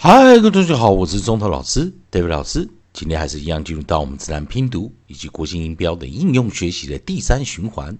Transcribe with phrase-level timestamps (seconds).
[0.00, 2.68] 嗨，各位同学好，我是中头老师 David 老师。
[2.92, 7.98] 今天还是一样进入到我们自然拼读以及国际音标的应用学习的第三循环，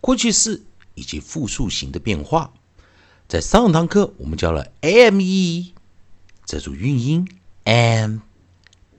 [0.00, 0.64] 过去式
[0.96, 2.52] 以及复数型的变化。
[3.28, 5.68] 在上堂课我们教了 ame
[6.44, 7.28] 这组韵音
[7.62, 8.18] am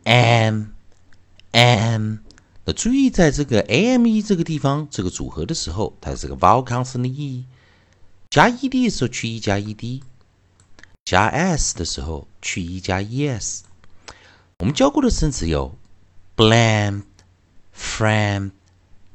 [0.05, 0.67] am
[1.51, 2.19] am。
[2.63, 7.43] 那注意在这个 ame 这个地方这个组合的时候，它是个 vowel consonant e，
[8.29, 10.01] 加 ed 的时候去 e 加 ed。
[11.09, 13.61] 加 s 的时候去 e 加 es。
[14.59, 15.75] 我们教过的生词有
[16.37, 17.01] bland、
[17.75, 18.51] friend、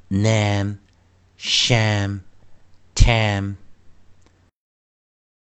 [0.09, 0.79] name、
[1.39, 2.23] sham、
[2.97, 3.55] tam。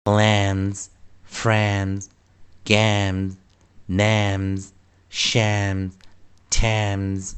[0.06, 0.86] blands、
[1.30, 2.06] friends、
[2.64, 3.36] games、
[3.90, 4.70] names、
[5.12, 5.92] shams、
[6.50, 7.34] tams。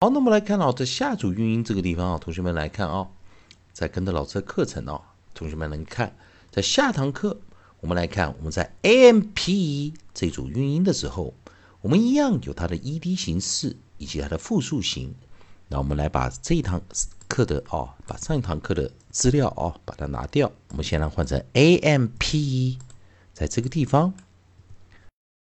[0.00, 3.08] 好，那么来看哦，在下组韵音这个地方啊，同学们来看啊，
[3.72, 5.00] 在跟着老师的课程哦，
[5.32, 6.14] 同学们能看。
[6.50, 7.40] 在下堂课，
[7.80, 11.34] 我们来看我们在 A M P E 这组韵音的时候，
[11.82, 15.14] 我们一样有它的 ed 形式以及它的复数形。
[15.68, 16.80] 那我们来把这一堂
[17.28, 20.50] 课的哦，把上一堂课的资料哦，把它拿掉。
[20.70, 22.78] 我们先来换成 A M P E，
[23.34, 24.14] 在这个地方，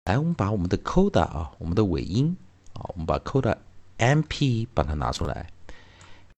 [0.04, 2.36] 来，我们把我们的 coda 啊，我们的尾音
[2.74, 3.56] 啊，我们把 Coda
[3.98, 5.50] M P 把它拿出来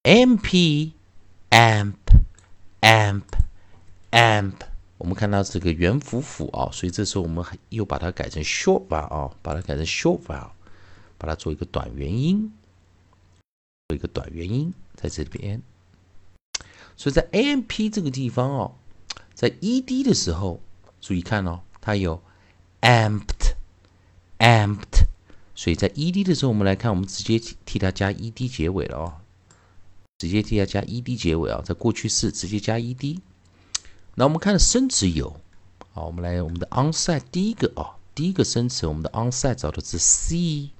[0.02, 1.94] ，M P，amp，amp。
[4.14, 4.54] amp，
[4.96, 10.50] 我们看到这个元辅辅啊，所以这时候我们又把它改成 short vowel 啊，把它改成 short vowel，
[11.18, 12.52] 把它做一个短元音，
[13.88, 15.60] 做一个短元音在这边。
[16.96, 18.76] 所以在 amp 这个地方哦，
[19.34, 20.60] 在 ed 的时候，
[21.00, 22.22] 注意看哦，它有
[22.82, 25.06] amped，amped，
[25.56, 29.14] 所以在 ed 的时候，我们来看，我们直接替它加 ed 结尾了哦，
[30.18, 33.18] 直接替它加 ed 结尾啊，在过去式直接加 ed。
[34.16, 35.40] 那我们看生词有，
[35.92, 40.70] 好，我们来我们的 onside 第一个啊，第一个生词，我们的 onside 找的是 c，c，c，k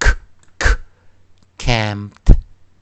[0.00, 0.16] k
[0.58, 0.80] k
[1.56, 2.34] camped，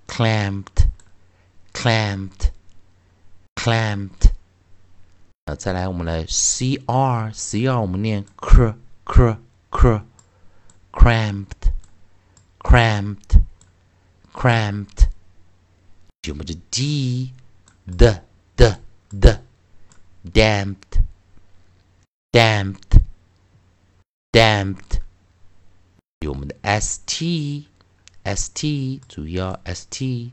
[0.06, 0.88] clamped
[1.72, 2.50] clamped
[3.54, 4.32] clamped
[5.46, 9.38] 呃，再来我们来 cr cr 我们念 cr cr
[9.70, 10.02] cr
[10.92, 11.72] cramped
[12.58, 13.40] cramped
[14.32, 15.08] cramped
[16.28, 17.32] 我们的 d
[17.86, 18.20] d
[18.56, 18.76] d
[19.10, 19.40] d
[20.22, 21.00] damped
[22.32, 23.00] damped
[24.30, 25.00] damped
[26.20, 27.64] 有我们的 st
[28.25, 30.31] St 主要 st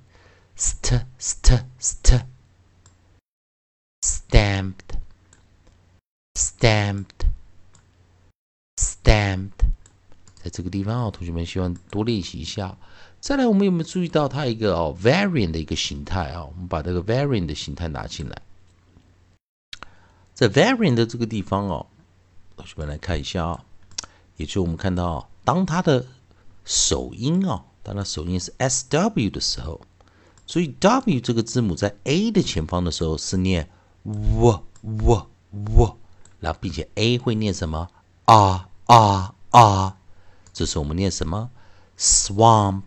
[0.57, 2.25] st st st
[4.01, 4.97] stamped
[6.35, 7.27] stamped
[8.77, 9.51] stamped，
[10.43, 12.79] 在这个地方哦，同学们希望多练习一下。
[13.21, 16.45] 再来，我们有没有注意到它一个哦 variant 的一个形态啊？
[16.45, 18.43] 我们把这个 variant 的形态拿进来，
[20.35, 21.87] 在 variant 的这个地方哦，
[22.57, 23.65] 同学们来看一下啊，
[24.37, 26.07] 也就我们看到当它的
[26.65, 27.67] 首音啊。
[27.83, 29.81] 当它首音是 S W 的时候，
[30.47, 33.69] 所以 W 这个字母在 A 的前方的时候是念
[34.05, 35.97] W W W，
[36.41, 37.89] 然后并且 A 会念什么
[38.27, 39.97] 啊啊啊？
[40.53, 41.51] 这时候我们念什么
[41.99, 42.83] ？Swamp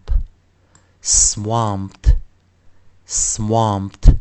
[1.04, 2.18] Swamped
[3.08, 4.16] Swamped，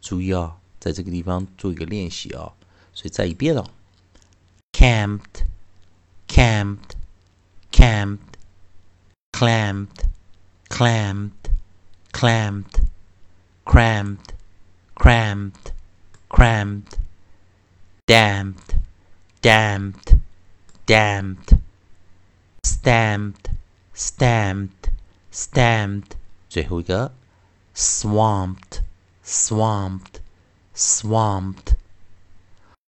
[0.00, 2.52] 注意啊，在这个地方做一个练习啊。
[2.92, 3.64] 所以再一遍哦
[4.72, 5.44] ，Camped
[6.28, 6.96] Camped
[7.72, 8.18] Camped
[9.32, 10.09] Clamped。
[10.69, 11.51] clamped,
[12.11, 12.81] clamped,
[13.65, 14.33] cramped,
[14.95, 15.71] cramped,
[16.29, 16.97] cramped,
[18.05, 18.75] damped,
[19.41, 20.17] damped,
[20.85, 21.57] damped,
[22.63, 23.49] stamped,
[23.95, 24.69] stamped,
[25.31, 26.11] stamped，
[26.49, 27.11] 最后一个
[27.75, 28.81] swamped,
[29.23, 30.19] swamped,
[30.75, 31.75] swamped。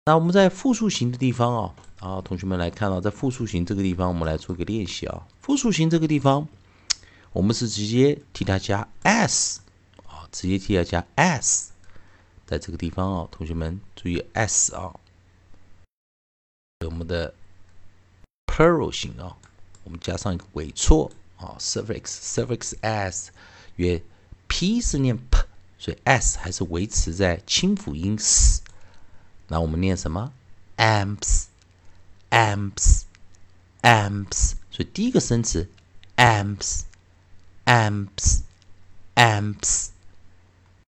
[0.06, 5.26] 那我们在复数型的地方哦，啊，同学们来看到，在复数型这个地方，我们来做一个练习啊。
[5.40, 6.48] 复数型这个地方。
[7.35, 9.59] 我们是直接替它加 s
[10.07, 11.73] 啊，直接替它加 s，
[12.47, 14.97] 在这个地方啊，同学们注意 s 啊，
[16.85, 17.33] 我们的
[18.47, 19.35] plural 型啊，
[19.83, 23.31] 我们加上一个尾错啊，suffix suffix s，
[23.75, 24.01] 约
[24.47, 25.45] p 是念 p，
[25.77, 28.61] 所以 s 还是维持在清辅音 s。
[29.49, 30.31] 那我们念什么
[30.77, 31.47] ？amps
[32.29, 33.03] amps
[33.81, 35.69] amps，所以第一个生词
[36.15, 36.83] amps。
[37.64, 38.42] amps,
[39.14, 39.90] amps,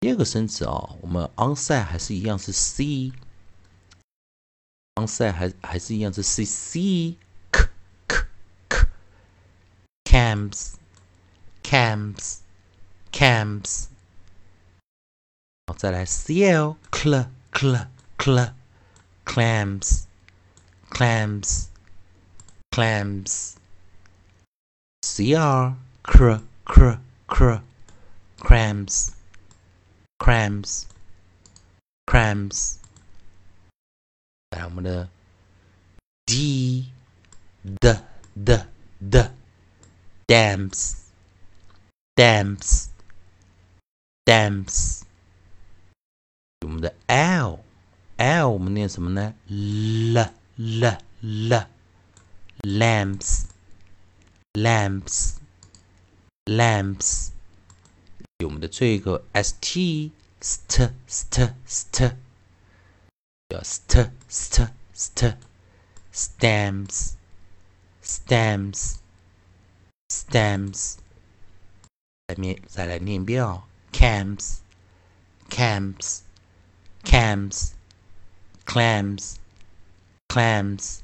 [0.00, 3.12] 第二个生词啊，我们 onsite 还是一样是 c，onsite
[5.33, 7.17] 还还是一样是 c c
[7.53, 7.69] k
[8.09, 8.27] k
[8.69, 8.89] k
[10.05, 10.73] camps
[11.62, 12.39] camps
[13.12, 13.87] camps，
[15.69, 18.53] 好，再来 cl cl cl cl
[19.25, 20.06] clams
[20.91, 21.69] clams
[22.71, 23.55] clams
[25.00, 26.99] cr cr cr
[27.29, 27.61] cr
[28.39, 29.12] crams
[30.19, 30.87] crams
[32.06, 32.77] crams，
[34.50, 35.09] 来我们的
[36.27, 36.91] d
[37.81, 37.97] d
[38.35, 38.67] d
[38.99, 39.31] d
[40.27, 40.97] dams
[42.15, 42.89] dams
[44.25, 45.03] dams，
[46.61, 47.59] 我们的 l
[48.17, 49.35] l 我们念什么呢？
[49.49, 50.19] l
[50.56, 51.67] l l
[52.62, 53.47] lamps
[54.53, 55.37] lamps
[56.47, 57.31] lamps。
[58.44, 60.11] 我们的最后一个 st
[60.41, 62.17] st st st
[63.49, 65.37] 叫 st st st
[66.12, 67.12] stems
[68.03, 68.97] stems
[70.09, 70.97] stems
[72.27, 73.62] 再念再来念一遍哦，
[73.93, 74.59] camps
[75.49, 76.23] camps
[77.05, 77.73] camps
[78.67, 79.37] clams
[80.29, 80.99] clams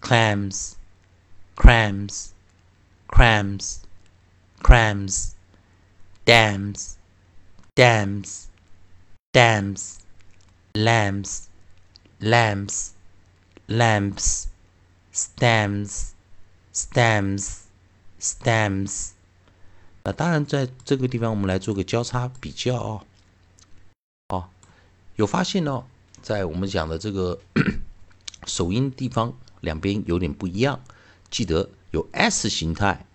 [0.00, 0.74] clams
[1.56, 2.30] crams
[3.08, 3.76] crams
[4.61, 5.31] Crams
[6.25, 6.95] dams,
[7.75, 8.45] dams,
[9.33, 9.97] dams,
[10.73, 11.47] lamps,
[12.19, 12.91] lamps,
[13.67, 14.47] lamps,
[15.11, 16.13] stems,
[16.71, 17.61] stems,
[18.19, 19.09] stems。
[20.03, 23.05] 那当然，在这个地方我们来做个交叉比较哦。
[24.27, 24.49] 哦，
[25.15, 25.85] 有发现哦，
[26.21, 27.39] 在我们讲的这个
[28.45, 30.79] 首音地方，两边有点不一样。
[31.31, 33.07] 记得有 S 形态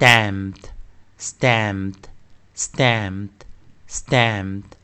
[0.00, 0.70] stamped,
[3.86, 4.76] swamped,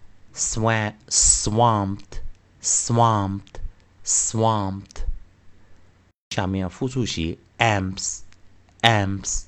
[1.08, 2.20] swamped,
[2.60, 3.60] swamped,
[4.02, 5.02] swamped。
[6.30, 8.24] 下面复数型 amps,
[8.82, 9.46] amps,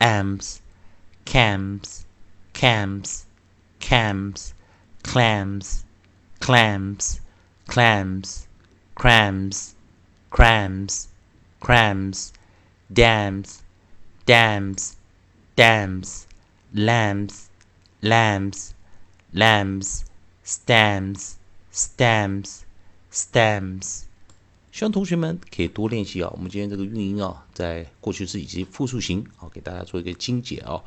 [0.00, 0.60] amps,
[1.24, 2.04] camps,
[2.52, 3.26] camps,
[3.78, 4.54] camps,
[5.02, 5.84] clams,
[6.40, 7.20] clams,
[7.66, 8.46] clams,
[8.96, 9.74] crams,
[10.30, 11.08] crams,
[11.60, 12.32] crams,
[12.92, 13.62] dams,
[14.26, 14.96] dams,
[15.59, 16.21] Dams,
[16.73, 17.47] lambs,
[18.01, 18.69] lambs
[19.33, 20.03] lambs,
[20.45, 21.33] stems,
[21.73, 22.61] stems,
[23.11, 24.03] stems。
[24.71, 26.29] 希望同学们可以多练习啊！
[26.33, 30.81] 我们今天这个运音啊，在过去式以及复数型啊，给大家做一个精简啊。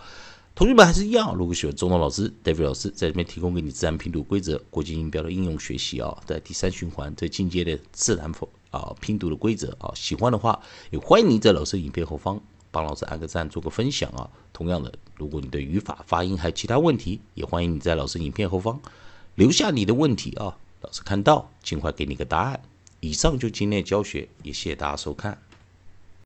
[0.55, 12.41] 同学们还是一样，如果喜欢中东老师、David 老师在这边提供给你自然拼读规则、国际音标的应用学习啊，在第三循环最进阶的自然否啊拼读的规则啊，喜欢的话也欢迎你在老师影片后方
[12.73, 14.29] 帮老师按个赞，做个分享啊。
[14.53, 18.81] 同样的，如果你对语法、发音还有其他问题，也欢迎你在老师影片后方
[19.37, 22.61] 留下你的问题啊，老师看到尽快给你个答案。
[22.99, 25.38] 以上就今天的教学，也谢谢大家收看。